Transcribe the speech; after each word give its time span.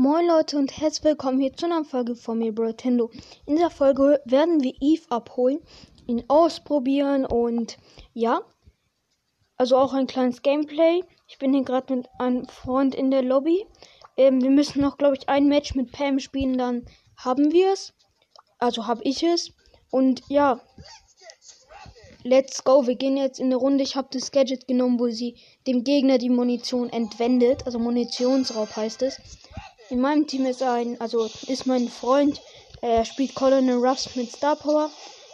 Moin 0.00 0.28
Leute 0.28 0.56
und 0.58 0.78
herzlich 0.78 1.02
willkommen 1.02 1.40
hier 1.40 1.52
zu 1.54 1.66
einer 1.66 1.84
Folge 1.84 2.14
von 2.14 2.38
mir, 2.38 2.54
Brotendo. 2.54 3.10
In 3.46 3.56
dieser 3.56 3.68
Folge 3.68 4.22
werden 4.24 4.62
wir 4.62 4.72
Eve 4.80 5.02
abholen, 5.10 5.58
ihn 6.06 6.22
ausprobieren 6.28 7.26
und 7.26 7.78
ja, 8.14 8.42
also 9.56 9.76
auch 9.76 9.94
ein 9.94 10.06
kleines 10.06 10.42
Gameplay. 10.42 11.02
Ich 11.26 11.38
bin 11.38 11.52
hier 11.52 11.64
gerade 11.64 11.96
mit 11.96 12.08
einem 12.20 12.46
Freund 12.46 12.94
in 12.94 13.10
der 13.10 13.22
Lobby. 13.22 13.66
Ähm, 14.16 14.40
wir 14.40 14.50
müssen 14.50 14.82
noch, 14.82 14.98
glaube 14.98 15.16
ich, 15.16 15.28
ein 15.28 15.48
Match 15.48 15.74
mit 15.74 15.90
Pam 15.90 16.20
spielen, 16.20 16.56
dann 16.56 16.86
haben 17.16 17.50
wir 17.50 17.72
es. 17.72 17.92
Also 18.60 18.86
habe 18.86 19.02
ich 19.02 19.24
es. 19.24 19.52
Und 19.90 20.22
ja, 20.28 20.60
let's 22.22 22.62
go. 22.62 22.86
Wir 22.86 22.94
gehen 22.94 23.16
jetzt 23.16 23.40
in 23.40 23.46
eine 23.46 23.56
Runde. 23.56 23.82
Ich 23.82 23.96
habe 23.96 24.06
das 24.12 24.30
Gadget 24.30 24.68
genommen, 24.68 25.00
wo 25.00 25.08
sie 25.08 25.34
dem 25.66 25.82
Gegner 25.82 26.18
die 26.18 26.30
Munition 26.30 26.88
entwendet. 26.88 27.66
Also 27.66 27.80
Munitionsraub 27.80 28.76
heißt 28.76 29.02
es. 29.02 29.20
In 29.90 30.00
meinem 30.00 30.26
Team 30.26 30.44
ist 30.44 30.62
ein, 30.62 31.00
also 31.00 31.30
ist 31.46 31.66
mein 31.66 31.88
Freund, 31.88 32.42
er 32.82 33.06
spielt 33.06 33.34
Colonel 33.34 33.78
Ruffs 33.78 34.14
mit 34.16 34.30
Star 34.30 34.54
Power 34.54 34.90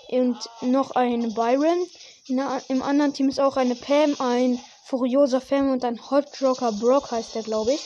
und 0.09 0.39
noch 0.61 0.93
ein 0.93 1.35
Byron. 1.35 1.87
Der, 2.29 2.63
Im 2.69 2.83
anderen 2.83 3.13
Team 3.13 3.29
ist 3.29 3.41
auch 3.41 3.57
eine 3.57 3.75
Pam, 3.75 4.15
ein 4.21 4.61
Furioser 4.85 5.41
Fam 5.41 5.73
und 5.73 5.85
ein 5.85 5.99
Hot 6.11 6.27
Joker 6.39 6.71
Brock 6.71 7.11
heißt 7.11 7.35
der, 7.35 7.43
glaube 7.43 7.73
ich. 7.73 7.81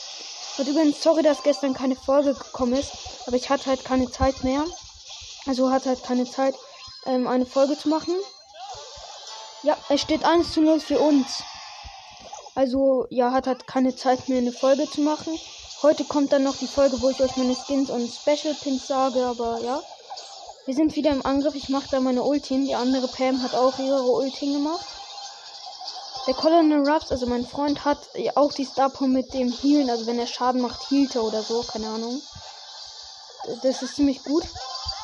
Und 0.58 0.68
übrigens, 0.68 1.02
sorry, 1.02 1.22
dass 1.22 1.42
gestern 1.42 1.72
keine 1.72 1.96
Folge 1.96 2.34
gekommen 2.34 2.74
ist, 2.74 2.92
aber 3.26 3.36
ich 3.36 3.48
hatte 3.48 3.66
halt 3.66 3.84
keine 3.84 4.10
Zeit 4.10 4.44
mehr. 4.44 4.64
Also 5.46 5.70
hatte 5.70 5.88
halt 5.88 6.02
keine 6.02 6.24
Zeit, 6.24 6.54
ähm, 7.06 7.26
eine 7.26 7.46
Folge 7.46 7.78
zu 7.78 7.88
machen. 7.88 8.14
Ja, 9.62 9.76
es 9.88 10.02
steht 10.02 10.24
1 10.24 10.52
zu 10.52 10.60
0 10.60 10.80
für 10.80 10.98
uns. 10.98 11.42
Also, 12.54 13.06
ja, 13.10 13.32
hat 13.32 13.46
halt 13.46 13.66
keine 13.66 13.96
Zeit 13.96 14.28
mehr, 14.28 14.38
eine 14.38 14.52
Folge 14.52 14.90
zu 14.90 15.00
machen. 15.00 15.38
Heute 15.80 16.04
kommt 16.04 16.32
dann 16.32 16.42
noch 16.42 16.56
die 16.56 16.66
Folge, 16.66 17.00
wo 17.02 17.08
ich 17.08 17.20
euch 17.20 17.36
meine 17.36 17.54
Skins 17.54 17.88
und 17.88 18.12
Special 18.12 18.52
Pins 18.54 18.88
sage, 18.88 19.24
aber 19.24 19.60
ja. 19.60 19.80
Wir 20.66 20.74
sind 20.74 20.96
wieder 20.96 21.12
im 21.12 21.24
Angriff. 21.24 21.54
Ich 21.54 21.68
mache 21.68 21.86
da 21.88 22.00
meine 22.00 22.24
Ult 22.24 22.46
hin. 22.46 22.64
Die 22.64 22.74
andere 22.74 23.06
Pam 23.06 23.40
hat 23.44 23.54
auch 23.54 23.78
ihre 23.78 24.02
Ult 24.02 24.34
hingemacht. 24.34 24.84
Der 26.26 26.34
Colonel 26.34 26.86
Ruffs, 26.86 27.12
also 27.12 27.26
mein 27.26 27.46
Freund, 27.46 27.84
hat 27.84 28.08
auch 28.34 28.52
die 28.52 28.64
Star 28.64 28.92
mit 29.06 29.32
dem 29.32 29.52
Healen. 29.52 29.88
Also 29.88 30.06
wenn 30.08 30.18
er 30.18 30.26
Schaden 30.26 30.60
macht, 30.60 30.90
healt 30.90 31.14
er 31.14 31.22
oder 31.22 31.44
so. 31.44 31.62
Keine 31.62 31.86
Ahnung. 31.86 32.20
Das 33.62 33.80
ist 33.80 33.94
ziemlich 33.94 34.24
gut. 34.24 34.44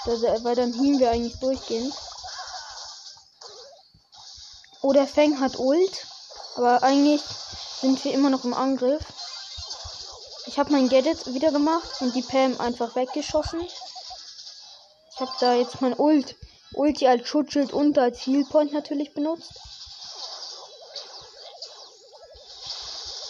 weil 0.05 0.57
dann 0.57 0.75
healen 0.75 0.99
wir 0.99 1.13
eigentlich 1.13 1.39
durchgehend. 1.39 1.95
Oh, 4.83 4.93
der 4.93 5.07
Fang 5.07 5.39
hat 5.39 5.57
Ult. 5.57 6.07
Aber 6.57 6.83
eigentlich 6.83 7.23
sind 7.81 8.05
wir 8.05 8.13
immer 8.13 8.29
noch 8.29 8.45
im 8.45 8.55
Angriff. 8.55 9.05
Ich 10.55 10.61
habe 10.61 10.71
mein 10.71 10.89
Gadget 10.89 11.35
wieder 11.35 11.51
gemacht 11.51 12.01
und 12.01 12.15
die 12.15 12.23
Pam 12.23 12.61
einfach 12.61 12.95
weggeschossen. 12.95 13.61
Ich 13.61 15.21
habe 15.21 15.33
da 15.41 15.55
jetzt 15.55 15.81
mein 15.81 15.99
Ult, 15.99 16.37
Ulti 16.75 17.09
als 17.09 17.27
Schutzschild 17.27 17.73
und 17.73 17.99
als 17.99 18.25
Healpoint 18.25 18.73
natürlich 18.73 19.13
benutzt. 19.15 19.51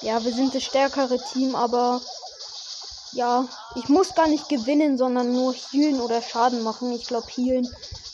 Ja, 0.03 0.23
wir 0.23 0.35
sind 0.35 0.55
das 0.55 0.65
stärkere 0.65 1.19
Team, 1.33 1.55
aber 1.55 2.03
ja, 3.13 3.49
ich 3.77 3.89
muss 3.89 4.15
gar 4.15 4.29
nicht 4.29 4.51
gewinnen, 4.51 4.99
sondern 4.99 5.33
nur 5.33 5.55
healen 5.55 6.03
oder 6.03 6.21
Schaden 6.21 6.63
machen. 6.63 6.93
Ich 6.93 7.07
glaube 7.07 7.29
healen. 7.35 7.67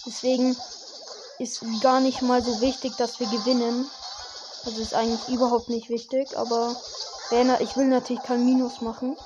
Deswegen 0.07 0.57
ist 1.41 1.65
gar 1.81 1.99
nicht 1.99 2.23
mal 2.23 2.45
so 2.45 2.61
wichtig, 2.61 2.93
dass 2.97 3.19
wir 3.19 3.27
gewinnen. 3.27 3.91
Also 4.65 4.81
ist 4.81 4.95
eigentlich 4.95 5.27
überhaupt 5.27 5.69
nicht 5.69 5.89
wichtig, 5.89 6.39
aber 6.39 6.77
ich 7.61 7.77
will 7.77 7.87
natürlich 7.87 8.23
kein 8.23 8.45
Minus 8.45 8.81
machen. 8.81 9.17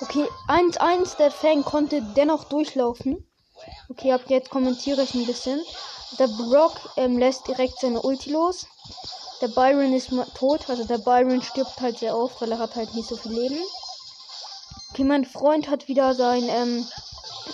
Okay, 0.00 0.26
1-1, 0.48 1.16
der 1.16 1.30
Fang 1.30 1.62
konnte 1.64 2.02
dennoch 2.16 2.44
durchlaufen. 2.44 3.26
Okay, 3.90 4.12
ab 4.12 4.22
jetzt 4.28 4.50
kommentiere 4.50 5.02
ich 5.02 5.14
ein 5.14 5.26
bisschen. 5.26 5.60
Der 6.18 6.28
Brock 6.28 6.74
ähm, 6.96 7.18
lässt 7.18 7.46
direkt 7.46 7.78
seine 7.80 8.00
Ulti 8.02 8.30
los. 8.30 8.66
Der 9.40 9.48
Byron 9.48 9.92
ist 9.92 10.10
tot, 10.34 10.68
also 10.68 10.84
der 10.84 10.98
Byron 10.98 11.42
stirbt 11.42 11.80
halt 11.80 11.98
sehr 11.98 12.16
oft, 12.16 12.40
weil 12.40 12.52
er 12.52 12.58
hat 12.58 12.74
halt 12.74 12.94
nicht 12.94 13.08
so 13.08 13.16
viel 13.16 13.32
Leben. 13.32 13.58
Okay, 14.90 15.04
mein 15.04 15.24
Freund 15.24 15.68
hat 15.68 15.88
wieder 15.88 16.14
sein, 16.14 16.44
ähm, 16.48 16.86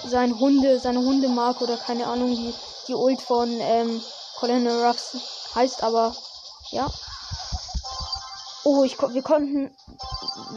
sein 0.06 0.38
Hunde, 0.38 0.78
seine 0.78 1.00
Hundemarke 1.00 1.64
oder 1.64 1.76
keine 1.76 2.06
Ahnung, 2.06 2.30
die, 2.34 2.54
die 2.88 2.94
Ult 2.94 3.20
von 3.20 3.48
ähm, 3.60 4.00
Colonel 4.36 4.84
Ruffs 4.84 5.16
heißt 5.54 5.82
aber, 5.82 6.14
ja. 6.70 6.90
Oh, 8.64 8.84
ich, 8.84 9.00
wir 9.00 9.22
konnten, 9.22 9.74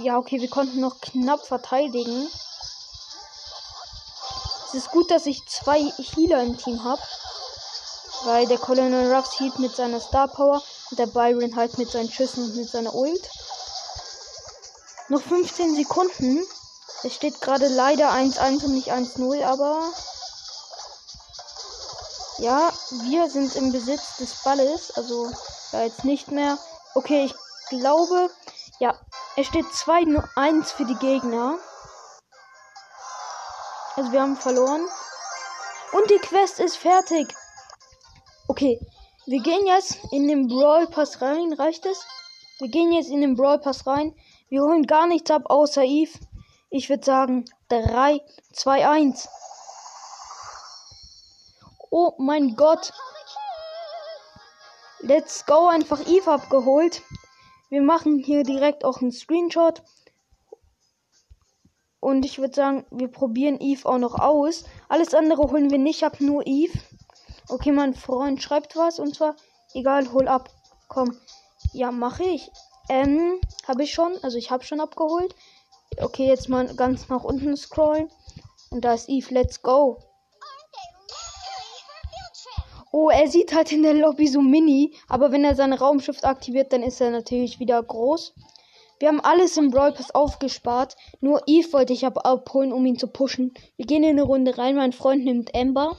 ja, 0.01 0.17
okay, 0.17 0.41
wir 0.41 0.49
konnten 0.49 0.79
noch 0.79 0.99
knapp 0.99 1.45
verteidigen. 1.45 2.27
Es 4.67 4.73
ist 4.73 4.91
gut, 4.91 5.11
dass 5.11 5.25
ich 5.25 5.45
zwei 5.47 5.81
Healer 5.97 6.43
im 6.43 6.57
Team 6.57 6.83
habe. 6.83 7.01
Weil 8.23 8.45
der 8.47 8.57
Colonel 8.57 9.13
Ruffs 9.13 9.37
hielt 9.37 9.57
mit 9.59 9.75
seiner 9.75 9.99
Star 9.99 10.27
Power 10.27 10.61
und 10.91 10.99
der 10.99 11.07
Byron 11.07 11.55
halt 11.55 11.77
mit 11.77 11.89
seinen 11.89 12.11
Schüssen 12.11 12.43
und 12.43 12.55
mit 12.55 12.69
seiner 12.69 12.93
Ult. 12.93 13.29
Noch 15.09 15.21
15 15.21 15.75
Sekunden. 15.75 16.45
Es 17.03 17.15
steht 17.15 17.41
gerade 17.41 17.67
leider 17.67 18.11
1-1 18.11 18.65
und 18.65 18.73
nicht 18.73 18.93
1-0, 18.93 19.43
aber 19.43 19.91
ja, 22.37 22.71
wir 23.03 23.29
sind 23.29 23.55
im 23.55 23.71
Besitz 23.71 24.17
des 24.17 24.35
Balles, 24.43 24.91
also 24.91 25.31
ja, 25.71 25.83
jetzt 25.83 26.05
nicht 26.05 26.31
mehr. 26.31 26.57
Okay, 26.95 27.25
ich 27.25 27.35
glaube, 27.69 28.29
ja, 28.79 28.93
es 29.35 29.47
steht 29.47 29.65
2-1 29.65 30.65
für 30.65 30.85
die 30.85 30.95
Gegner. 30.95 31.57
Also 33.95 34.11
wir 34.11 34.21
haben 34.21 34.35
verloren. 34.35 34.85
Und 35.93 36.09
die 36.09 36.19
Quest 36.19 36.59
ist 36.59 36.77
fertig. 36.77 37.33
Okay, 38.47 38.79
wir 39.25 39.41
gehen 39.41 39.67
jetzt 39.67 39.99
in 40.11 40.27
den 40.27 40.47
Brawl 40.47 40.87
Pass 40.87 41.21
rein. 41.21 41.53
Reicht 41.53 41.85
es? 41.85 42.05
Wir 42.59 42.69
gehen 42.69 42.91
jetzt 42.91 43.09
in 43.09 43.21
den 43.21 43.35
Brawl 43.35 43.59
Pass 43.59 43.85
rein. 43.85 44.15
Wir 44.49 44.61
holen 44.61 44.87
gar 44.87 45.07
nichts 45.07 45.31
ab 45.31 45.43
außer 45.45 45.83
Eve. 45.83 46.17
Ich 46.69 46.89
würde 46.89 47.05
sagen 47.05 47.45
3, 47.69 48.21
2, 48.53 48.87
1. 48.87 49.29
Oh 51.89 52.13
mein 52.17 52.55
Gott. 52.55 52.93
Let's 55.03 55.45
go. 55.45 55.67
Einfach 55.67 56.07
Eve 56.07 56.31
abgeholt. 56.31 57.01
Wir 57.69 57.81
machen 57.81 58.19
hier 58.19 58.43
direkt 58.43 58.85
auch 58.85 59.01
einen 59.01 59.11
Screenshot. 59.11 59.81
Und 61.99 62.25
ich 62.25 62.39
würde 62.39 62.53
sagen, 62.53 62.85
wir 62.91 63.07
probieren 63.07 63.59
Eve 63.59 63.87
auch 63.87 63.97
noch 63.97 64.15
aus. 64.15 64.65
Alles 64.89 65.13
andere 65.13 65.43
holen 65.43 65.71
wir 65.71 65.77
nicht. 65.77 65.97
Ich 65.97 66.03
habe 66.03 66.23
nur 66.23 66.45
Eve. 66.45 66.77
Okay, 67.47 67.71
mein 67.71 67.93
Freund 67.93 68.41
schreibt 68.41 68.75
was 68.75 68.99
und 68.99 69.15
zwar, 69.15 69.35
egal, 69.73 70.11
hol 70.11 70.27
ab. 70.27 70.49
Komm. 70.87 71.17
Ja, 71.73 71.91
mache 71.91 72.23
ich. 72.23 72.51
Ähm, 72.89 73.39
habe 73.67 73.83
ich 73.83 73.93
schon. 73.93 74.13
Also 74.23 74.37
ich 74.37 74.51
habe 74.51 74.63
schon 74.63 74.79
abgeholt. 74.79 75.35
Okay, 75.97 76.27
jetzt 76.27 76.49
mal 76.49 76.73
ganz 76.75 77.09
nach 77.09 77.23
unten 77.23 77.55
scrollen. 77.57 78.09
Und 78.69 78.85
da 78.85 78.93
ist 78.93 79.09
Eve. 79.09 79.33
Let's 79.33 79.61
go. 79.61 79.97
Oh, 82.91 83.09
er 83.09 83.27
sieht 83.27 83.53
halt 83.53 83.71
in 83.71 83.83
der 83.83 83.93
Lobby 83.93 84.27
so 84.27 84.41
mini. 84.41 84.93
Aber 85.07 85.31
wenn 85.31 85.43
er 85.43 85.55
sein 85.55 85.73
Raumschiff 85.73 86.23
aktiviert, 86.23 86.73
dann 86.73 86.83
ist 86.83 86.99
er 86.99 87.11
natürlich 87.11 87.59
wieder 87.59 87.81
groß. 87.81 88.33
Wir 88.99 89.07
haben 89.07 89.21
alles 89.21 89.57
im 89.57 89.71
Brawl 89.71 89.93
Pass 89.93 90.13
aufgespart. 90.13 90.95
Nur 91.21 91.41
Eve 91.47 91.73
wollte 91.73 91.93
ich 91.93 92.05
aber 92.05 92.25
abholen, 92.25 92.71
um 92.71 92.85
ihn 92.85 92.99
zu 92.99 93.07
pushen. 93.07 93.53
Wir 93.77 93.85
gehen 93.85 94.03
in 94.03 94.11
eine 94.11 94.23
Runde 94.23 94.57
rein. 94.57 94.75
Mein 94.75 94.93
Freund 94.93 95.23
nimmt 95.23 95.55
Ember. 95.55 95.95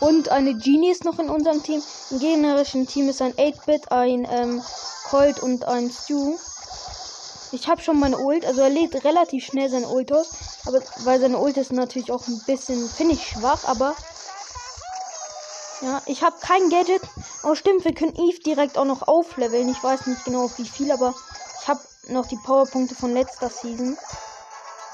Und 0.00 0.28
eine 0.28 0.54
Genie 0.54 0.90
ist 0.90 1.04
noch 1.04 1.18
in 1.18 1.30
unserem 1.30 1.62
Team. 1.62 1.82
Im 2.10 2.18
gegnerischen 2.18 2.86
Team 2.86 3.08
ist 3.08 3.22
ein 3.22 3.32
8-Bit, 3.32 3.90
ein 3.90 4.26
ähm, 4.30 4.62
Colt 5.08 5.40
und 5.42 5.64
ein 5.64 5.90
Stu. 5.90 6.36
Ich 7.52 7.66
habe 7.66 7.80
schon 7.80 7.98
meine 7.98 8.18
Ult, 8.18 8.44
also 8.44 8.60
er 8.60 8.68
lädt 8.68 9.04
relativ 9.04 9.46
schnell 9.46 9.70
sein 9.70 9.84
Ult 9.84 10.12
aus. 10.12 10.47
Aber 10.64 10.80
weil 11.04 11.20
seine 11.20 11.38
Ult 11.38 11.56
ist 11.56 11.72
natürlich 11.72 12.12
auch 12.12 12.26
ein 12.26 12.40
bisschen, 12.44 12.88
finde 12.88 13.14
ich, 13.14 13.26
schwach, 13.26 13.64
aber. 13.64 13.94
Ja, 15.82 16.02
ich 16.06 16.22
habe 16.22 16.36
kein 16.40 16.68
Gadget. 16.70 17.02
Oh, 17.44 17.54
stimmt, 17.54 17.84
wir 17.84 17.94
können 17.94 18.14
Eve 18.16 18.40
direkt 18.40 18.76
auch 18.78 18.84
noch 18.84 19.06
aufleveln. 19.06 19.68
Ich 19.68 19.82
weiß 19.82 20.06
nicht 20.06 20.24
genau 20.24 20.50
wie 20.56 20.66
viel, 20.66 20.90
aber 20.90 21.14
ich 21.62 21.68
habe 21.68 21.80
noch 22.08 22.26
die 22.26 22.36
Powerpunkte 22.36 22.94
von 22.94 23.12
letzter 23.12 23.48
Season. 23.48 23.96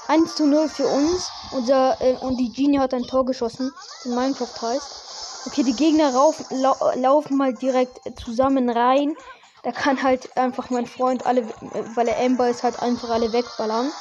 1 0.07 0.35
zu 0.35 0.45
0 0.45 0.69
für 0.69 0.87
uns. 0.87 1.31
Unser, 1.51 1.99
äh, 2.01 2.13
und 2.17 2.37
die 2.37 2.51
Genie 2.51 2.79
hat 2.79 2.93
ein 2.93 3.07
Tor 3.07 3.25
geschossen. 3.25 3.71
In 4.03 4.13
Minecraft 4.13 4.61
heißt. 4.61 5.01
Okay, 5.47 5.63
die 5.63 5.75
Gegner 5.75 6.13
rauf, 6.13 6.43
lau 6.49 6.75
laufen 6.95 7.37
mal 7.37 7.53
direkt 7.53 7.99
zusammen 8.19 8.69
rein. 8.69 9.15
Da 9.63 9.71
kann 9.71 10.01
halt 10.01 10.35
einfach 10.37 10.69
mein 10.69 10.85
Freund 10.85 11.25
alle, 11.25 11.47
weil 11.95 12.07
er 12.07 12.23
Amber 12.23 12.49
ist, 12.49 12.63
halt 12.63 12.79
einfach 12.79 13.09
alle 13.09 13.31
wegballern. 13.31 13.91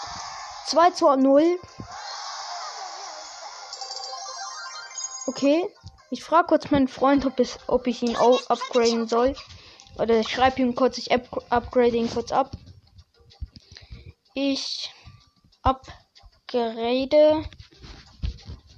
2 0.66 0.90
zu 0.90 1.14
0. 1.14 1.58
Okay. 5.26 5.68
Ich 6.10 6.22
frage 6.22 6.46
kurz 6.46 6.70
meinen 6.70 6.86
Freund, 6.86 7.26
ob, 7.26 7.40
es, 7.40 7.58
ob 7.66 7.88
ich 7.88 8.02
ihn 8.02 8.14
auch 8.16 8.40
upgraden 8.48 9.08
soll. 9.08 9.34
Oder 9.96 10.20
ich 10.20 10.28
schreibe 10.28 10.62
ihm 10.62 10.74
kurz, 10.76 10.98
ich 10.98 11.10
up 11.10 11.28
upgrade 11.50 11.96
ihn 11.96 12.08
kurz 12.08 12.30
ab. 12.30 12.52
Ich 14.34 14.92
upgrade, 15.62 17.44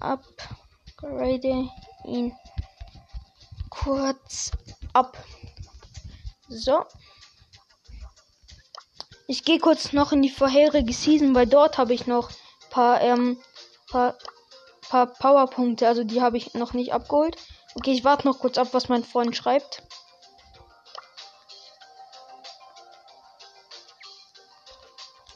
upgrade 0.01 1.69
ihn 2.07 2.33
kurz 3.69 4.53
ab. 4.93 5.23
So. 6.49 6.85
Ich 9.29 9.45
gehe 9.45 9.59
kurz 9.59 9.93
noch 9.93 10.13
in 10.13 10.23
die 10.23 10.31
vorherige 10.31 10.93
Season, 10.93 11.35
weil 11.35 11.47
dort 11.47 11.79
habe 11.79 11.95
ich 11.95 12.07
noch 12.07 12.31
paar, 12.71 13.01
ähm, 13.01 13.39
paar, 13.91 14.17
paar 14.89 15.07
Powerpunkte. 15.07 15.89
Also 15.89 16.05
die 16.05 16.23
habe 16.23 16.37
ich 16.37 16.55
noch 16.55 16.75
nicht 16.75 16.93
abgeholt. 16.93 17.37
Okay, 17.75 17.93
ich 17.93 18.05
warte 18.05 18.27
noch 18.27 18.39
kurz 18.39 18.57
ab, 18.57 18.69
was 18.73 18.89
mein 18.89 19.05
Freund 19.05 19.37
schreibt. 19.37 19.83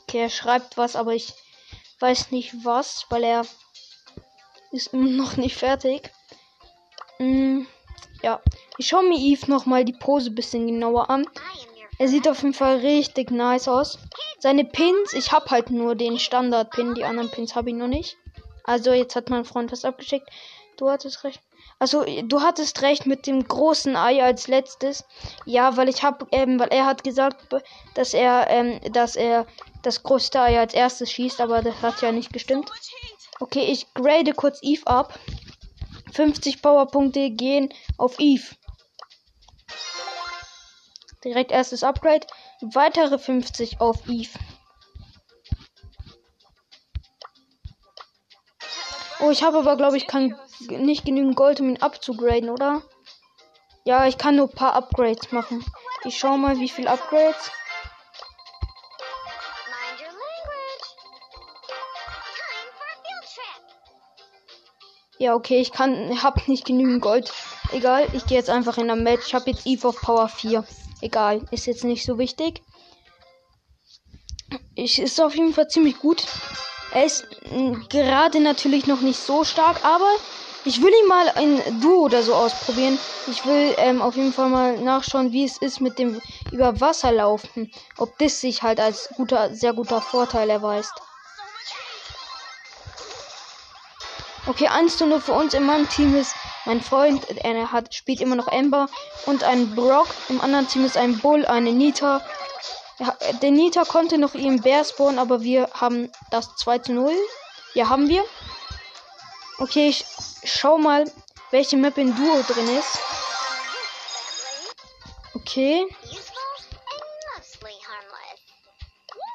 Okay, 0.02 0.22
er 0.22 0.30
schreibt 0.30 0.76
was, 0.76 0.96
aber 0.96 1.14
ich 1.14 1.34
weiß 1.98 2.30
nicht 2.30 2.64
was, 2.64 3.06
weil 3.10 3.24
er 3.24 3.46
ist 4.70 4.92
noch 4.94 5.36
nicht 5.36 5.56
fertig. 5.56 6.10
Mm, 7.18 7.62
ja, 8.22 8.40
ich 8.78 8.88
schaue 8.88 9.08
mir 9.08 9.18
Eve 9.18 9.50
noch 9.50 9.66
mal 9.66 9.84
die 9.84 9.92
Pose 9.92 10.30
ein 10.30 10.34
bisschen 10.34 10.66
genauer 10.66 11.10
an. 11.10 11.26
Er 12.00 12.08
sieht 12.08 12.26
auf 12.26 12.40
jeden 12.40 12.54
Fall 12.54 12.78
richtig 12.78 13.30
nice 13.30 13.68
aus. 13.68 13.98
Seine 14.38 14.64
Pins, 14.64 15.12
ich 15.12 15.32
habe 15.32 15.50
halt 15.50 15.68
nur 15.68 15.94
den 15.94 16.18
Standard-Pin, 16.18 16.94
die 16.94 17.04
anderen 17.04 17.30
Pins 17.30 17.54
habe 17.54 17.68
ich 17.68 17.76
noch 17.76 17.88
nicht. 17.88 18.16
Also 18.64 18.94
jetzt 18.94 19.16
hat 19.16 19.28
mein 19.28 19.44
Freund 19.44 19.70
was 19.70 19.84
abgeschickt. 19.84 20.26
Du 20.78 20.88
hattest 20.88 21.24
recht. 21.24 21.42
Also 21.78 22.06
du 22.22 22.40
hattest 22.40 22.80
recht 22.80 23.04
mit 23.04 23.26
dem 23.26 23.46
großen 23.46 23.96
Ei 23.96 24.24
als 24.24 24.48
letztes. 24.48 25.04
Ja, 25.44 25.76
weil 25.76 25.90
ich 25.90 26.02
habe, 26.02 26.26
ähm, 26.32 26.58
weil 26.58 26.68
er 26.68 26.86
hat 26.86 27.04
gesagt, 27.04 27.54
dass 27.92 28.14
er, 28.14 28.48
ähm, 28.48 28.80
dass 28.94 29.14
er 29.14 29.46
das 29.82 30.02
größte 30.02 30.40
Ei 30.40 30.58
als 30.58 30.72
erstes 30.72 31.12
schießt, 31.12 31.42
aber 31.42 31.60
das 31.60 31.82
hat 31.82 32.00
ja 32.00 32.12
nicht 32.12 32.32
gestimmt. 32.32 32.70
Okay, 33.40 33.66
ich 33.70 33.92
grade 33.92 34.32
kurz 34.32 34.58
Eve 34.62 34.86
ab. 34.86 35.18
50 36.14 36.62
Powerpunkte 36.62 37.28
gehen 37.28 37.68
auf 37.98 38.18
Eve. 38.18 38.56
Direkt 41.24 41.52
erstes 41.52 41.84
Upgrade. 41.84 42.26
Weitere 42.62 43.18
50 43.18 43.80
auf 43.80 44.08
Eve. 44.08 44.38
Oh, 49.20 49.30
ich 49.30 49.42
habe 49.42 49.58
aber, 49.58 49.76
glaube 49.76 49.98
ich, 49.98 50.06
kann 50.06 50.34
nicht 50.68 51.04
genügend 51.04 51.36
Gold, 51.36 51.60
um 51.60 51.68
ihn 51.68 51.82
abzugraden, 51.82 52.48
oder? 52.48 52.82
Ja, 53.84 54.06
ich 54.06 54.16
kann 54.16 54.36
nur 54.36 54.48
ein 54.48 54.54
paar 54.54 54.74
Upgrades 54.74 55.30
machen. 55.30 55.62
Ich 56.04 56.18
schau 56.18 56.38
mal, 56.38 56.58
wie 56.58 56.70
viel 56.70 56.88
Upgrades. 56.88 57.50
Ja, 65.18 65.34
okay, 65.34 65.60
ich 65.60 65.70
kann, 65.70 66.22
hab 66.22 66.48
nicht 66.48 66.64
genügend 66.64 67.02
Gold. 67.02 67.30
Egal, 67.72 68.06
ich 68.14 68.24
gehe 68.24 68.38
jetzt 68.38 68.48
einfach 68.48 68.78
in 68.78 68.90
ein 68.90 69.02
Match. 69.02 69.26
Ich 69.26 69.34
habe 69.34 69.50
jetzt 69.50 69.66
Eve 69.66 69.88
auf 69.88 70.00
Power 70.00 70.28
4. 70.28 70.64
Egal, 71.00 71.42
ist 71.50 71.66
jetzt 71.66 71.84
nicht 71.84 72.04
so 72.04 72.18
wichtig. 72.18 72.62
Ich 74.74 74.98
ist 74.98 75.20
auf 75.20 75.34
jeden 75.34 75.54
Fall 75.54 75.68
ziemlich 75.68 75.98
gut. 75.98 76.24
Er 76.92 77.04
ist 77.04 77.26
gerade 77.88 78.40
natürlich 78.40 78.86
noch 78.86 79.00
nicht 79.00 79.18
so 79.18 79.44
stark, 79.44 79.84
aber 79.84 80.10
ich 80.64 80.82
will 80.82 80.92
ihn 80.92 81.08
mal 81.08 81.32
in 81.40 81.80
Duo 81.80 82.04
oder 82.04 82.22
so 82.22 82.34
ausprobieren. 82.34 82.98
Ich 83.28 83.46
will 83.46 83.74
ähm, 83.78 84.02
auf 84.02 84.16
jeden 84.16 84.32
Fall 84.32 84.50
mal 84.50 84.78
nachschauen, 84.78 85.32
wie 85.32 85.44
es 85.44 85.56
ist 85.58 85.80
mit 85.80 85.98
dem 85.98 86.20
über 86.52 86.80
Wasser 86.80 87.12
laufen. 87.12 87.70
Ob 87.96 88.18
das 88.18 88.40
sich 88.40 88.62
halt 88.62 88.80
als 88.80 89.08
guter, 89.16 89.54
sehr 89.54 89.72
guter 89.72 90.00
Vorteil 90.02 90.50
erweist. 90.50 90.92
Okay, 94.46 94.68
1 94.68 94.96
zu 94.96 95.06
0 95.06 95.20
für 95.20 95.32
uns 95.32 95.54
in 95.54 95.64
meinem 95.64 95.88
Team 95.88 96.16
ist 96.16 96.34
mein 96.64 96.80
Freund, 96.80 97.28
er 97.44 97.72
hat, 97.72 97.94
spielt 97.94 98.20
immer 98.20 98.36
noch 98.36 98.48
Ember 98.48 98.88
und 99.26 99.44
ein 99.44 99.74
Brock. 99.74 100.08
Im 100.28 100.40
anderen 100.40 100.66
Team 100.66 100.84
ist 100.84 100.96
ein 100.96 101.18
Bull, 101.18 101.44
eine 101.46 101.72
Nita. 101.72 102.22
Der 103.42 103.50
Nita 103.50 103.84
konnte 103.84 104.18
noch 104.18 104.34
ihren 104.34 104.60
Bär 104.60 104.84
spawnen, 104.84 105.18
aber 105.18 105.42
wir 105.42 105.68
haben 105.72 106.10
das 106.30 106.56
2 106.56 106.78
zu 106.78 106.92
0. 106.92 107.12
Ja, 107.74 107.88
haben 107.88 108.08
wir. 108.08 108.24
Okay, 109.58 109.88
ich 109.88 110.04
schau 110.44 110.78
mal, 110.78 111.04
welche 111.50 111.76
Map 111.76 111.98
in 111.98 112.14
Duo 112.16 112.42
drin 112.42 112.68
ist. 112.78 112.98
Okay. 115.34 115.86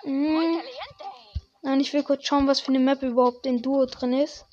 Hm. 0.03 0.61
Nein, 1.61 1.79
ich 1.79 1.93
will 1.93 2.03
kurz 2.03 2.25
schauen, 2.25 2.47
was 2.47 2.59
für 2.59 2.69
eine 2.69 2.79
Map 2.79 3.01
überhaupt 3.01 3.45
in 3.45 3.61
Duo 3.61 3.85
drin 3.85 4.13
ist. 4.13 4.45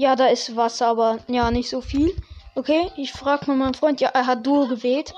Ja, 0.00 0.16
da 0.16 0.28
ist 0.28 0.56
Wasser, 0.56 0.86
aber 0.86 1.18
ja, 1.28 1.50
nicht 1.50 1.68
so 1.68 1.82
viel. 1.82 2.16
Okay, 2.54 2.90
ich 2.96 3.12
frage 3.12 3.44
mal 3.48 3.56
meinen 3.58 3.74
Freund. 3.74 4.00
Ja, 4.00 4.08
er 4.08 4.26
hat 4.26 4.46
Duo 4.46 4.66
gewählt. 4.66 5.12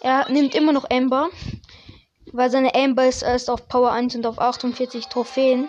Er 0.00 0.30
nimmt 0.30 0.54
immer 0.54 0.72
noch 0.72 0.88
Amber. 0.88 1.28
Weil 2.32 2.50
seine 2.50 2.74
Amber 2.74 3.04
ist 3.06 3.20
erst 3.20 3.50
auf 3.50 3.68
Power 3.68 3.92
1 3.92 4.14
und 4.16 4.24
auf 4.24 4.38
48 4.38 5.08
Trophäen. 5.08 5.68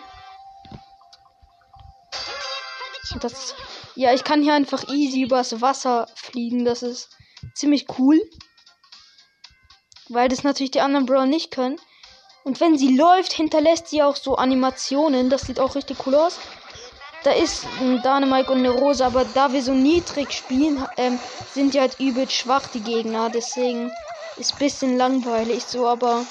Das, 3.19 3.55
ja, 3.95 4.13
ich 4.13 4.23
kann 4.23 4.41
hier 4.41 4.53
einfach 4.53 4.87
easy 4.87 5.23
übers 5.23 5.59
Wasser 5.59 6.07
fliegen. 6.15 6.63
Das 6.63 6.81
ist 6.81 7.09
ziemlich 7.55 7.87
cool. 7.99 8.21
Weil 10.07 10.29
das 10.29 10.43
natürlich 10.43 10.71
die 10.71 10.79
anderen 10.79 11.07
Brawler 11.07 11.25
nicht 11.25 11.51
können. 11.51 11.75
Und 12.45 12.61
wenn 12.61 12.77
sie 12.77 12.95
läuft, 12.95 13.33
hinterlässt 13.33 13.89
sie 13.89 14.01
auch 14.01 14.15
so 14.15 14.37
Animationen. 14.37 15.29
Das 15.29 15.41
sieht 15.41 15.59
auch 15.59 15.75
richtig 15.75 16.07
cool 16.07 16.15
aus. 16.15 16.39
Da 17.25 17.31
ist 17.31 17.66
ein 17.80 18.04
Dynamite 18.04 18.51
und 18.51 18.60
eine 18.60 18.69
Rose, 18.69 19.04
aber 19.04 19.25
da 19.25 19.51
wir 19.51 19.63
so 19.63 19.74
niedrig 19.74 20.31
spielen, 20.31 20.88
ähm, 20.95 21.18
sind 21.56 21.74
die 21.74 21.80
halt 21.80 22.00
übel 22.00 22.30
schwach, 22.30 22.68
die 22.72 22.81
Gegner. 22.81 23.31
Deswegen 23.31 23.92
ist 24.38 24.54
ein 24.54 24.60
bisschen 24.60 24.95
langweilig 24.95 25.66
so, 25.66 25.88
aber. 25.88 26.24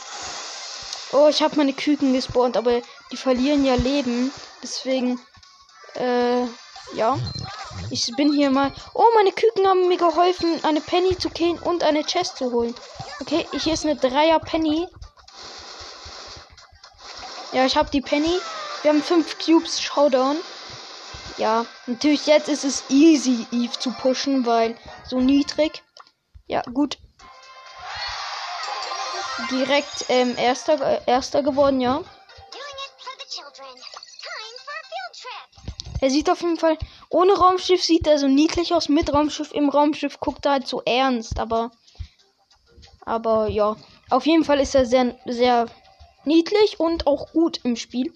Oh, 1.10 1.26
ich 1.28 1.42
habe 1.42 1.56
meine 1.56 1.72
Küken 1.72 2.12
gespawnt, 2.12 2.56
aber 2.56 2.80
die 3.10 3.16
verlieren 3.16 3.64
ja 3.64 3.74
Leben. 3.74 4.30
Deswegen, 4.62 5.18
äh, 5.96 6.44
ja. 6.94 7.18
Ich 7.90 8.12
bin 8.16 8.32
hier 8.32 8.52
mal. 8.52 8.72
Oh, 8.94 9.04
meine 9.16 9.32
Küken 9.32 9.66
haben 9.66 9.88
mir 9.88 9.98
geholfen, 9.98 10.62
eine 10.62 10.80
Penny 10.80 11.18
zu 11.18 11.28
killen 11.28 11.58
und 11.58 11.82
eine 11.82 12.04
Chest 12.04 12.36
zu 12.36 12.52
holen. 12.52 12.72
Okay, 13.20 13.48
hier 13.50 13.74
ist 13.74 13.84
eine 13.84 13.96
Dreier 13.96 14.38
Penny. 14.38 14.86
Ja, 17.50 17.66
ich 17.66 17.76
habe 17.76 17.90
die 17.90 18.00
Penny. 18.00 18.38
Wir 18.82 18.92
haben 18.92 19.02
fünf 19.02 19.44
Cubes 19.44 19.82
Showdown. 19.82 20.36
Ja, 21.36 21.66
natürlich 21.86 22.26
jetzt 22.26 22.48
ist 22.48 22.64
es 22.64 22.84
easy, 22.90 23.46
Eve 23.50 23.78
zu 23.78 23.90
pushen, 23.92 24.46
weil 24.46 24.76
so 25.04 25.20
niedrig. 25.20 25.82
Ja, 26.46 26.62
gut. 26.62 26.98
Direkt 29.50 30.04
ähm, 30.08 30.36
erster, 30.36 30.80
äh, 30.80 31.00
erster 31.06 31.42
geworden, 31.42 31.80
ja. 31.80 32.02
Er 36.00 36.10
sieht 36.10 36.28
auf 36.30 36.42
jeden 36.42 36.58
Fall, 36.58 36.76
ohne 37.08 37.32
Raumschiff 37.32 37.82
sieht 37.82 38.06
er 38.06 38.18
so 38.18 38.28
niedlich 38.28 38.74
aus, 38.74 38.88
mit 38.88 39.12
Raumschiff, 39.12 39.52
im 39.52 39.70
Raumschiff 39.70 40.20
guckt 40.20 40.44
er 40.44 40.52
halt 40.52 40.68
so 40.68 40.82
ernst, 40.82 41.38
aber, 41.38 41.70
aber 43.06 43.48
ja, 43.48 43.76
auf 44.10 44.26
jeden 44.26 44.44
Fall 44.44 44.60
ist 44.60 44.74
er 44.74 44.84
sehr, 44.84 45.18
sehr 45.24 45.66
niedlich 46.24 46.78
und 46.78 47.06
auch 47.06 47.32
gut 47.32 47.60
im 47.64 47.76
Spiel. 47.76 48.12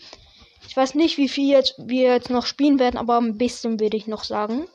Ich 0.66 0.76
weiß 0.76 0.94
nicht, 0.94 1.16
wie 1.16 1.28
viel 1.28 1.48
jetzt 1.50 1.74
wir 1.78 2.12
jetzt 2.12 2.30
noch 2.30 2.46
spielen 2.46 2.78
werden, 2.78 2.98
aber 2.98 3.18
ein 3.18 3.38
bisschen 3.38 3.80
würde 3.80 3.96
ich 3.96 4.06
noch 4.06 4.24
sagen. 4.24 4.66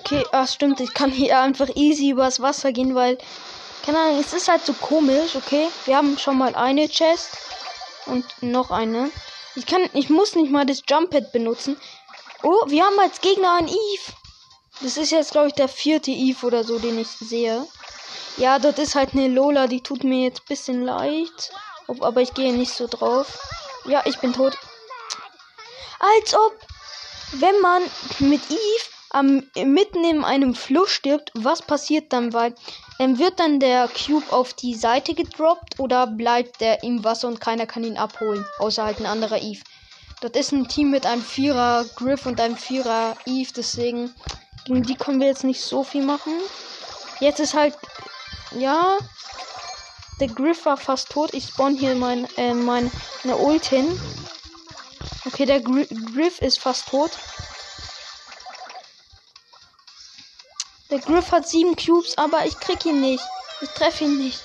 Okay, 0.00 0.24
ah, 0.32 0.46
stimmt. 0.46 0.80
Ich 0.80 0.92
kann 0.92 1.10
hier 1.10 1.40
einfach 1.40 1.68
easy 1.76 2.10
übers 2.10 2.40
Wasser 2.40 2.72
gehen, 2.72 2.94
weil. 2.94 3.18
Keine 3.84 3.98
Ahnung, 3.98 4.20
es 4.20 4.32
ist 4.32 4.48
halt 4.48 4.64
so 4.64 4.72
komisch, 4.72 5.36
okay? 5.36 5.68
Wir 5.84 5.96
haben 5.96 6.16
schon 6.18 6.38
mal 6.38 6.54
eine 6.54 6.88
Chest 6.88 7.36
und 8.06 8.24
noch 8.40 8.70
eine. 8.70 9.10
Ich 9.56 9.66
kann, 9.66 9.82
ich 9.92 10.08
muss 10.08 10.34
nicht 10.34 10.50
mal 10.50 10.64
das 10.64 10.82
Jump 10.88 11.10
Pad 11.10 11.32
benutzen. 11.32 11.76
Oh, 12.42 12.64
wir 12.66 12.84
haben 12.84 12.98
als 12.98 13.20
Gegner 13.20 13.56
einen 13.56 13.68
Eve. 13.68 14.12
Das 14.80 14.96
ist 14.96 15.10
jetzt, 15.10 15.32
glaube 15.32 15.48
ich, 15.48 15.54
der 15.54 15.68
vierte 15.68 16.10
Eve 16.10 16.46
oder 16.46 16.64
so, 16.64 16.78
den 16.78 16.98
ich 16.98 17.08
sehe. 17.08 17.66
Ja, 18.36 18.58
dort 18.58 18.78
ist 18.78 18.94
halt 18.94 19.14
eine 19.14 19.28
Lola, 19.28 19.66
die 19.66 19.80
tut 19.80 20.04
mir 20.04 20.24
jetzt 20.24 20.40
ein 20.40 20.48
bisschen 20.48 20.82
leid. 20.82 21.52
Aber 22.00 22.20
ich 22.20 22.34
gehe 22.34 22.52
nicht 22.52 22.72
so 22.72 22.86
drauf. 22.86 23.38
Ja, 23.86 24.02
ich 24.04 24.18
bin 24.18 24.32
tot. 24.32 24.56
Als 26.00 26.34
ob, 26.34 26.58
wenn 27.32 27.60
man 27.60 27.82
mit 28.18 28.42
Eve 28.50 28.84
am, 29.10 29.42
mitten 29.54 30.04
in 30.04 30.24
einem 30.24 30.54
Fluss 30.54 30.90
stirbt, 30.90 31.30
was 31.34 31.62
passiert 31.62 32.12
dann? 32.12 32.32
Weil 32.32 32.54
Ähm, 33.00 33.18
wird 33.18 33.40
dann 33.40 33.58
der 33.58 33.88
Cube 33.88 34.32
auf 34.32 34.54
die 34.54 34.74
Seite 34.76 35.14
gedroppt 35.14 35.80
oder 35.80 36.06
bleibt 36.06 36.60
der 36.60 36.84
im 36.84 37.02
Wasser 37.02 37.26
und 37.26 37.40
keiner 37.40 37.66
kann 37.66 37.82
ihn 37.82 37.98
abholen? 37.98 38.46
Außer 38.60 38.84
halt 38.84 39.00
ein 39.00 39.06
anderer 39.06 39.42
Eve. 39.42 39.62
Dort 40.20 40.36
ist 40.36 40.52
ein 40.52 40.68
Team 40.68 40.90
mit 40.92 41.04
einem 41.04 41.20
Vierer 41.22 41.84
Griff 41.96 42.24
und 42.24 42.40
einem 42.40 42.56
Vierer 42.56 43.16
Eve, 43.26 43.50
deswegen 43.56 44.14
gegen 44.64 44.82
die 44.82 44.96
können 44.96 45.20
wir 45.20 45.26
jetzt 45.26 45.44
nicht 45.44 45.60
so 45.60 45.84
viel 45.84 46.04
machen. 46.04 46.32
Jetzt 47.20 47.40
ist 47.40 47.54
halt, 47.54 47.76
ja, 48.52 48.98
der 50.20 50.28
Griff 50.28 50.64
war 50.64 50.76
fast 50.76 51.10
tot. 51.10 51.34
Ich 51.34 51.48
spawn 51.48 51.76
hier 51.76 51.94
mein, 51.94 52.26
äh, 52.36 52.54
meine 52.54 52.90
Ult 53.38 53.66
hin. 53.66 54.00
Okay, 55.26 55.46
der 55.46 55.60
Gr 55.60 55.86
Griff 56.12 56.40
ist 56.40 56.58
fast 56.60 56.88
tot. 56.88 57.10
Der 60.90 60.98
Griff 60.98 61.32
hat 61.32 61.48
sieben 61.48 61.76
Cubes, 61.76 62.16
aber 62.18 62.46
ich 62.46 62.58
krieg 62.60 62.84
ihn 62.86 63.00
nicht. 63.00 63.24
Ich 63.60 63.70
treffe 63.70 64.04
ihn 64.04 64.18
nicht. 64.18 64.40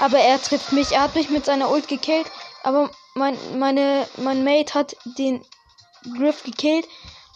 Aber 0.00 0.18
er 0.18 0.42
trifft 0.42 0.72
mich. 0.72 0.92
Er 0.92 1.02
hat 1.02 1.14
mich 1.14 1.30
mit 1.30 1.44
seiner 1.44 1.70
Ult 1.70 1.88
gekillt. 1.88 2.26
Aber 2.62 2.90
mein, 3.14 3.38
meine, 3.58 4.08
mein 4.16 4.44
Mate 4.44 4.74
hat 4.74 4.96
den 5.04 5.44
Griff 6.16 6.42
gekillt. 6.42 6.86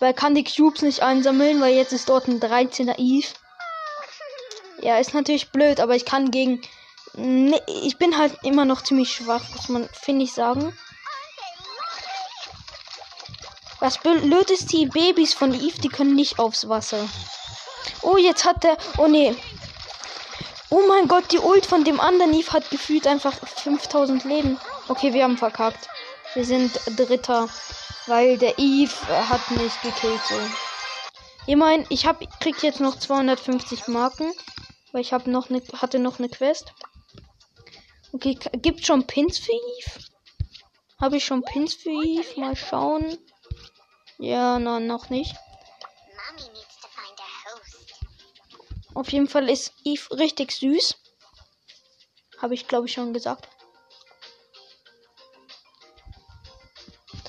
Weil 0.01 0.15
kann 0.15 0.35
die 0.35 0.45
Cubes 0.45 0.83
nicht 0.83 1.03
einsammeln, 1.03 1.61
weil 1.61 1.75
jetzt 1.75 1.93
ist 1.93 2.09
dort 2.09 2.27
ein 2.27 2.41
13er 2.41 2.99
Eve. 2.99 3.29
Ja, 4.81 4.99
ist 4.99 5.15
natürlich 5.15 5.51
blöd, 5.51 5.79
aber 5.79 5.95
ich 5.95 6.07
kann 6.07 6.31
gegen. 6.31 6.63
Ne, 7.15 7.61
ich 7.67 7.99
bin 7.99 8.17
halt 8.17 8.35
immer 8.43 8.65
noch 8.65 8.83
ziemlich 8.83 9.13
schwach, 9.13 9.43
muss 9.55 9.69
man, 9.69 9.89
finde 9.93 10.25
ich, 10.25 10.33
sagen. 10.33 10.77
Was 13.79 13.99
blöd 13.99 14.51
ist, 14.51 14.73
die 14.73 14.87
Babys 14.87 15.35
von 15.35 15.55
Eve, 15.55 15.81
die 15.83 15.89
können 15.89 16.15
nicht 16.15 16.39
aufs 16.39 16.69
Wasser. 16.69 17.09
Oh, 18.03 18.17
jetzt 18.17 18.45
hat 18.45 18.65
der. 18.65 18.77
Oh 18.97 19.07
nee. 19.07 19.35
Oh 20.71 20.83
mein 20.89 21.09
Gott, 21.09 21.31
die 21.33 21.39
Ult 21.39 21.67
von 21.67 21.85
dem 21.85 22.01
anderen 22.01 22.33
Eve 22.33 22.53
hat 22.53 22.71
gefühlt 22.71 23.07
einfach 23.07 23.35
5000 23.35 24.25
Leben. 24.25 24.59
Okay, 24.89 25.13
wir 25.13 25.25
haben 25.25 25.37
verkackt. 25.37 25.89
Wir 26.35 26.45
sind 26.45 26.73
Dritter. 26.97 27.49
Weil 28.07 28.39
der 28.39 28.59
Eve 28.59 29.29
hat 29.29 29.51
mich 29.51 29.81
gekillt 29.83 30.23
so. 30.29 30.41
Ich 31.47 31.57
meine, 31.57 31.85
ich 31.89 32.07
hab, 32.07 32.21
krieg 32.41 32.63
jetzt 32.63 32.81
noch 32.81 32.99
250 32.99 33.89
Marken. 33.89 34.33
Weil 34.93 35.03
ich 35.03 35.13
hab 35.13 35.27
noch 35.27 35.51
ne, 35.51 35.63
hatte 35.75 35.99
noch 35.99 36.19
eine 36.19 36.29
Quest. 36.29 36.73
Okay, 38.13 38.37
gibt 38.55 38.85
schon 38.85 39.07
Pins 39.07 39.39
für 39.39 39.53
Eve? 39.53 40.05
Habe 41.01 41.17
ich 41.17 41.25
schon 41.25 41.43
Pins 41.43 41.75
für 41.75 41.91
Eve? 41.91 42.41
Mal 42.41 42.57
schauen. 42.57 43.19
Ja, 44.19 44.59
nein, 44.59 44.87
noch 44.87 45.11
nicht. 45.11 45.37
Auf 48.95 49.13
jeden 49.13 49.29
Fall 49.29 49.49
ist 49.49 49.73
Eve 49.85 50.19
richtig 50.19 50.53
süß. 50.53 50.97
Habe 52.39 52.55
ich, 52.55 52.67
glaube 52.67 52.87
ich, 52.87 52.93
schon 52.93 53.13
gesagt. 53.13 53.49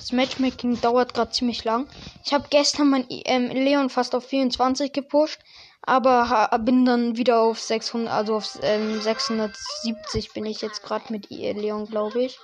Das 0.02 0.10
Matchmaking 0.10 0.80
dauert 0.80 1.14
gerade 1.14 1.30
ziemlich 1.30 1.62
lang. 1.62 1.88
Ich 2.24 2.34
habe 2.34 2.48
gestern 2.50 2.90
mein 2.90 3.06
ähm, 3.08 3.50
Leon 3.50 3.88
fast 3.88 4.16
auf 4.16 4.26
24 4.26 4.92
gepusht, 4.92 5.40
aber 5.80 6.50
bin 6.64 6.84
dann 6.84 7.16
wieder 7.16 7.40
auf 7.40 7.60
600, 7.60 8.12
also 8.12 8.34
auf 8.34 8.58
ähm, 8.62 9.00
670 9.00 10.32
bin 10.32 10.44
ich 10.44 10.60
jetzt 10.60 10.82
gerade 10.82 11.12
mit 11.12 11.30
Leon, 11.30 11.86
glaube 11.86 12.24
ich. 12.24 12.40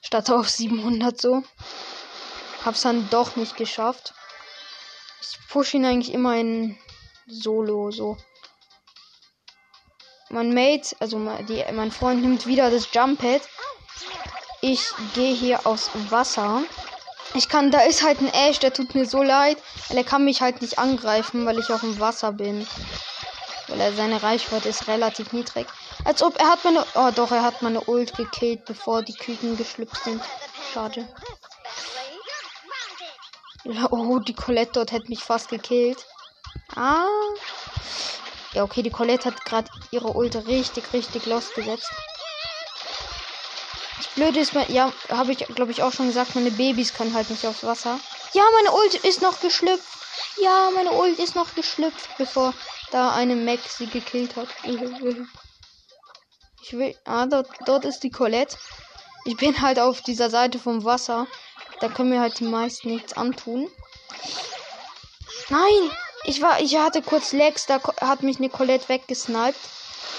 Statt 0.00 0.30
auf 0.30 0.48
700 0.48 1.20
so. 1.20 1.42
Hab's 2.64 2.82
dann 2.82 3.10
doch 3.10 3.34
nicht 3.34 3.56
geschafft. 3.56 4.14
Ich 5.20 5.36
push 5.48 5.74
ihn 5.74 5.84
eigentlich 5.84 6.14
immer 6.14 6.36
in 6.36 6.78
Solo 7.26 7.90
so. 7.90 8.16
Mein 10.30 10.54
Mate, 10.54 10.94
also 11.00 11.18
die, 11.48 11.64
mein 11.72 11.90
Freund 11.90 12.22
nimmt 12.22 12.46
wieder 12.46 12.70
das 12.70 12.86
Jump 12.92 13.20
Pad. 13.20 13.42
Ich 14.60 14.92
gehe 15.14 15.34
hier 15.34 15.66
aufs 15.66 15.90
Wasser. 16.08 16.62
Ich 17.34 17.48
kann, 17.48 17.70
da 17.70 17.80
ist 17.80 18.02
halt 18.02 18.20
ein 18.20 18.32
Ash, 18.32 18.58
der 18.58 18.72
tut 18.72 18.94
mir 18.94 19.06
so 19.06 19.22
leid. 19.22 19.56
Weil 19.88 19.98
er 19.98 20.04
kann 20.04 20.24
mich 20.24 20.42
halt 20.42 20.60
nicht 20.60 20.78
angreifen, 20.78 21.46
weil 21.46 21.58
ich 21.58 21.70
auf 21.70 21.80
dem 21.80 21.98
Wasser 21.98 22.32
bin. 22.32 22.66
Weil 23.68 23.80
er 23.80 23.92
seine 23.94 24.22
Reichweite 24.22 24.68
ist 24.68 24.86
relativ 24.86 25.32
niedrig. 25.32 25.66
Als 26.04 26.22
ob 26.22 26.38
er 26.38 26.48
hat 26.48 26.64
meine. 26.64 26.84
Oh 26.94 27.10
doch, 27.14 27.30
er 27.30 27.42
hat 27.42 27.62
meine 27.62 27.80
Ult 27.82 28.16
gekillt, 28.16 28.64
bevor 28.66 29.02
die 29.02 29.14
Küken 29.14 29.56
geschlüpft 29.56 30.04
sind. 30.04 30.22
Schade. 30.72 31.08
Oh, 33.90 34.18
die 34.18 34.34
Colette 34.34 34.72
dort 34.72 34.92
hätte 34.92 35.08
mich 35.08 35.22
fast 35.22 35.48
gekillt. 35.48 36.04
Ah. 36.74 37.06
Ja, 38.52 38.64
okay, 38.64 38.82
die 38.82 38.90
Colette 38.90 39.26
hat 39.30 39.44
gerade 39.44 39.70
ihre 39.90 40.12
Ulte 40.12 40.46
richtig, 40.46 40.92
richtig 40.92 41.24
losgesetzt. 41.26 41.90
Das 44.14 44.24
Blöde 44.24 44.40
ist, 44.40 44.52
ja, 44.68 44.92
habe 45.08 45.32
ich, 45.32 45.38
glaube 45.38 45.72
ich, 45.72 45.82
auch 45.82 45.92
schon 45.92 46.08
gesagt, 46.08 46.34
meine 46.34 46.50
Babys 46.50 46.92
können 46.92 47.14
halt 47.14 47.30
nicht 47.30 47.46
aufs 47.46 47.64
Wasser. 47.64 47.98
Ja, 48.34 48.42
meine 48.56 48.76
Ult 48.76 48.94
ist 48.94 49.22
noch 49.22 49.40
geschlüpft. 49.40 49.88
Ja, 50.38 50.68
meine 50.74 50.92
Ult 50.92 51.18
ist 51.18 51.34
noch 51.34 51.54
geschlüpft, 51.54 52.10
bevor 52.18 52.52
da 52.90 53.12
eine 53.12 53.36
Mac 53.36 53.60
sie 53.66 53.86
gekillt 53.86 54.36
hat. 54.36 54.48
Ich 54.64 54.78
will. 56.72 56.94
Ah, 57.06 57.24
dort, 57.24 57.48
dort 57.64 57.86
ist 57.86 58.00
die 58.00 58.10
Colette. 58.10 58.58
Ich 59.24 59.38
bin 59.38 59.62
halt 59.62 59.78
auf 59.78 60.02
dieser 60.02 60.28
Seite 60.28 60.58
vom 60.58 60.84
Wasser. 60.84 61.26
Da 61.80 61.88
können 61.88 62.10
mir 62.10 62.20
halt 62.20 62.38
die 62.38 62.44
meisten 62.44 62.90
nichts 62.90 63.14
antun. 63.14 63.70
Nein! 65.48 65.90
Ich 66.24 66.40
war, 66.40 66.60
ich 66.60 66.76
hatte 66.76 67.02
kurz 67.02 67.32
Lex, 67.32 67.66
da 67.66 67.80
hat 68.00 68.22
mich 68.22 68.38
Nicolette 68.38 68.88
weggesniped. 68.88 69.58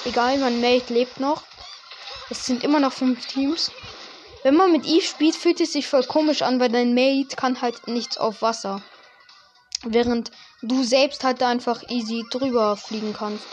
Egal, 0.03 0.37
mein 0.37 0.59
Mate 0.59 0.93
lebt 0.93 1.19
noch. 1.19 1.43
Es 2.33 2.47
sind 2.47 2.63
immer 2.63 2.79
noch 2.79 2.91
fünf 2.91 3.27
Teams. 3.27 3.71
Wenn 4.41 4.55
man 4.55 4.71
mit 4.71 4.87
Eve 4.87 5.05
spielt, 5.05 5.35
fühlt 5.35 5.61
es 5.61 5.73
sich 5.73 5.87
voll 5.87 6.03
komisch 6.03 6.41
an, 6.41 6.59
weil 6.59 6.69
dein 6.69 6.95
Mate 6.95 7.35
kann 7.35 7.61
halt 7.61 7.87
nichts 7.87 8.17
auf 8.17 8.41
Wasser. 8.41 8.81
Während 9.83 10.31
du 10.63 10.83
selbst 10.83 11.23
halt 11.23 11.43
einfach 11.43 11.87
easy 11.89 12.25
drüber 12.31 12.75
fliegen 12.75 13.13
kannst. 13.13 13.45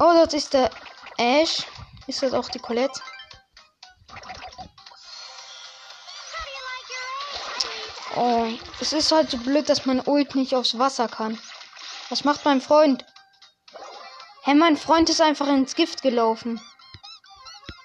Oh, 0.00 0.12
dort 0.14 0.34
ist 0.34 0.52
der 0.52 0.68
Ash. 1.16 1.58
Ist 2.08 2.24
das 2.24 2.34
auch 2.34 2.48
die 2.48 2.58
Colette? 2.58 3.00
Oh, 8.16 8.48
es 8.80 8.92
ist 8.92 9.12
halt 9.12 9.30
so 9.30 9.38
blöd, 9.38 9.68
dass 9.68 9.86
mein 9.86 10.00
Ult 10.04 10.34
nicht 10.34 10.56
aufs 10.56 10.76
Wasser 10.76 11.06
kann. 11.06 11.38
Was 12.08 12.24
macht 12.24 12.44
mein 12.44 12.60
Freund? 12.60 13.04
Hä, 14.46 14.52
hey, 14.52 14.58
mein 14.60 14.76
Freund 14.76 15.10
ist 15.10 15.20
einfach 15.20 15.48
ins 15.48 15.74
Gift 15.74 16.02
gelaufen. 16.02 16.60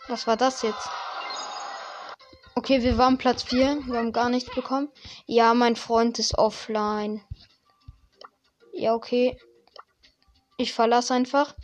Was 0.08 0.28
war 0.28 0.38
das 0.38 0.62
jetzt? 0.62 0.90
Okay, 2.54 2.84
wir 2.84 3.00
waren 3.00 3.18
Platz 3.18 3.42
4. 3.42 3.80
Wir 3.88 3.98
haben 3.98 4.12
gar 4.12 4.30
nichts 4.30 4.54
bekommen. 4.54 4.90
Ja, 5.26 5.56
mein 5.56 5.76
Freund 5.76 6.20
ist 6.20 6.38
offline. 6.38 7.20
Ja, 8.74 8.94
okay. 8.94 9.40
Ich 10.58 10.72
verlasse 10.72 11.16
einfach. 11.16 11.56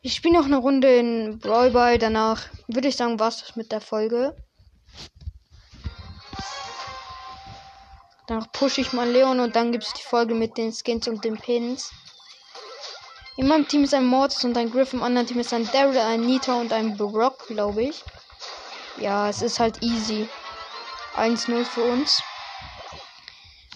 Ich 0.00 0.14
spiele 0.14 0.38
noch 0.38 0.46
eine 0.46 0.56
Runde 0.56 0.88
in 0.88 1.38
Brawl 1.38 1.72
Ball. 1.72 1.98
Danach 1.98 2.48
würde 2.66 2.88
ich 2.88 2.96
sagen, 2.96 3.20
was 3.20 3.40
das 3.42 3.56
mit 3.56 3.70
der 3.72 3.82
Folge. 3.82 4.34
Danach 8.26 8.50
pushe 8.52 8.80
ich 8.80 8.94
mal 8.94 9.06
Leon 9.06 9.38
und 9.40 9.54
dann 9.54 9.70
gibt 9.70 9.84
es 9.84 9.92
die 9.92 10.02
Folge 10.02 10.34
mit 10.34 10.56
den 10.56 10.72
Skins 10.72 11.08
und 11.08 11.26
den 11.26 11.36
Pins. 11.36 11.92
In 13.36 13.48
meinem 13.48 13.66
Team 13.66 13.84
ist 13.84 13.94
ein 13.94 14.06
Mortis 14.06 14.44
und 14.44 14.56
ein 14.56 14.70
Griff, 14.70 14.92
im 14.92 15.02
anderen 15.02 15.26
Team 15.26 15.40
ist 15.40 15.52
ein 15.52 15.68
Daryl, 15.72 15.98
ein 15.98 16.20
Nita 16.20 16.54
und 16.54 16.72
ein 16.72 16.96
Brock, 16.96 17.46
glaube 17.46 17.84
ich. 17.84 18.04
Ja, 18.98 19.28
es 19.28 19.40
ist 19.40 19.60
halt 19.60 19.82
easy. 19.82 20.28
1-0 21.16 21.64
für 21.64 21.82
uns. 21.82 22.22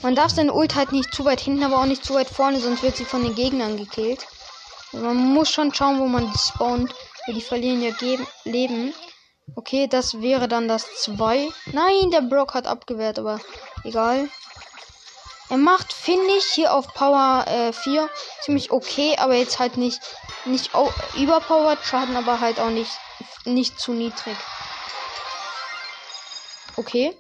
Man 0.03 0.15
darf 0.15 0.33
seine 0.33 0.53
Ult 0.53 0.75
halt 0.75 0.93
nicht 0.93 1.15
zu 1.15 1.25
weit 1.25 1.41
hinten, 1.41 1.65
aber 1.65 1.79
auch 1.79 1.87
nicht 1.87 2.05
zu 2.05 2.15
weit 2.15 2.29
vorne, 2.29 2.61
sonst 2.61 2.83
wird 2.83 2.97
sie 2.97 3.07
von 3.07 3.23
den 3.23 3.35
Gegnern 3.35 3.77
gekillt. 3.77 4.27
Man 4.93 5.17
muss 5.17 5.51
schon 5.51 5.73
schauen, 5.73 5.99
wo 5.99 6.07
man 6.07 6.31
spawnt, 6.37 6.95
weil 7.27 7.35
die 7.35 7.41
verlieren 7.41 7.83
ja 7.83 7.93
Leben. 8.45 8.93
Okay, 9.57 9.87
das 9.89 10.21
wäre 10.21 10.47
dann 10.47 10.69
das 10.69 10.87
2. 11.03 11.49
Nein, 11.73 12.11
der 12.11 12.23
Brock 12.23 12.55
hat 12.55 12.67
abgewehrt, 12.67 13.19
aber 13.19 13.41
egal. 13.83 14.29
Er 15.51 15.59
macht, 15.59 15.93
finde 15.93 16.33
ich, 16.37 16.45
hier 16.45 16.73
auf 16.73 16.93
Power 16.95 17.45
äh, 17.47 17.73
4 17.73 18.09
ziemlich 18.43 18.71
okay, 18.71 19.17
aber 19.19 19.35
jetzt 19.35 19.59
halt 19.59 19.77
nicht, 19.77 20.01
nicht 20.45 20.71
überpowered 21.17 21.85
Schaden, 21.85 22.17
aber 22.17 22.41
halt 22.41 22.59
auch 22.61 22.71
nicht, 22.71 22.93
nicht 23.45 23.79
zu 23.79 23.93
niedrig. 23.93 24.37
Okay. 26.77 27.17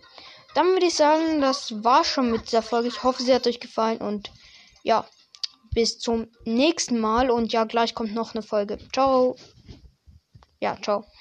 Dann 0.54 0.68
würde 0.68 0.86
ich 0.86 0.94
sagen, 0.94 1.40
das 1.40 1.84
war 1.84 2.04
schon 2.04 2.30
mit 2.30 2.46
dieser 2.46 2.62
Folge. 2.62 2.88
Ich 2.88 3.02
hoffe, 3.02 3.22
sie 3.22 3.34
hat 3.34 3.46
euch 3.46 3.60
gefallen 3.60 3.98
und 3.98 4.30
ja, 4.84 5.04
bis 5.74 5.98
zum 5.98 6.28
nächsten 6.44 6.98
Mal. 7.00 7.30
Und 7.30 7.52
ja, 7.52 7.64
gleich 7.64 7.94
kommt 7.94 8.14
noch 8.14 8.34
eine 8.34 8.42
Folge. 8.42 8.78
Ciao. 8.92 9.36
Ja, 10.60 10.80
ciao. 10.80 11.04